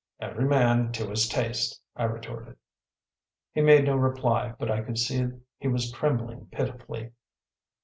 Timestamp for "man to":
0.47-1.07